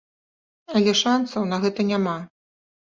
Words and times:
Але 0.79 0.95
шанцаў 1.03 1.47
на 1.53 1.63
гэта 1.69 1.89
няма. 1.95 2.19